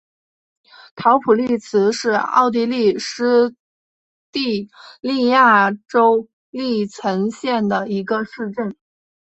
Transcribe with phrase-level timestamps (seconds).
[0.95, 3.53] 陶普利茨是奥地利施
[4.31, 8.75] 蒂利亚州利岑县的一个市镇。